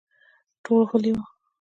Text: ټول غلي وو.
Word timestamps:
ټول 0.63 0.81
غلي 0.89 1.11
وو. 1.15 1.23